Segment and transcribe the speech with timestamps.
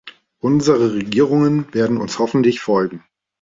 [0.39, 3.03] Unsere Regierungen werden uns hoffentlich folgen.